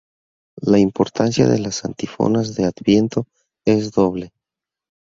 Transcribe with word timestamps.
La 0.63 0.79
importancia 0.79 1.47
de 1.47 1.59
las 1.59 1.85
"antífonas 1.85 2.55
de 2.55 2.65
Adviento" 2.65 3.25
es 3.67 3.91
doble. 3.91 4.31